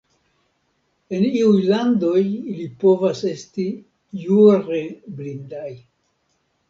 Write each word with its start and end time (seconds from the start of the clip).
En 1.17 1.25
iuj 1.41 1.59
landoj 1.73 2.23
ili 2.29 2.65
povas 2.85 3.21
esti 3.35 3.67
jure 4.25 4.81
blindaj. 5.21 5.71